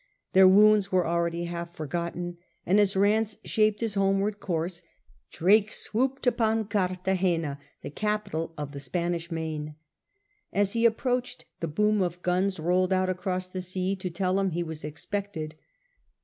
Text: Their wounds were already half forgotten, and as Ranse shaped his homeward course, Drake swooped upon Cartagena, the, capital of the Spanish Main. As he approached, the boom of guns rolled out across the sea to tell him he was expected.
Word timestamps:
Their 0.33 0.47
wounds 0.47 0.91
were 0.91 1.05
already 1.05 1.43
half 1.43 1.75
forgotten, 1.75 2.37
and 2.65 2.79
as 2.79 2.95
Ranse 2.95 3.37
shaped 3.45 3.81
his 3.81 3.93
homeward 3.93 4.39
course, 4.39 4.81
Drake 5.29 5.71
swooped 5.71 6.25
upon 6.25 6.65
Cartagena, 6.69 7.59
the, 7.83 7.91
capital 7.91 8.51
of 8.57 8.71
the 8.71 8.79
Spanish 8.79 9.29
Main. 9.29 9.75
As 10.51 10.73
he 10.73 10.87
approached, 10.87 11.45
the 11.59 11.67
boom 11.67 12.01
of 12.01 12.23
guns 12.23 12.59
rolled 12.59 12.91
out 12.91 13.11
across 13.11 13.47
the 13.47 13.61
sea 13.61 13.95
to 13.97 14.09
tell 14.09 14.39
him 14.39 14.49
he 14.49 14.63
was 14.63 14.83
expected. 14.83 15.53